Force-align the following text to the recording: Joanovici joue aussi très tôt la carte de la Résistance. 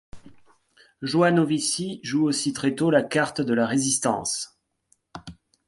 Joanovici 1.03 1.99
joue 2.01 2.23
aussi 2.25 2.53
très 2.53 2.73
tôt 2.73 2.89
la 2.89 3.03
carte 3.03 3.39
de 3.39 3.53
la 3.53 3.67
Résistance. 3.67 4.59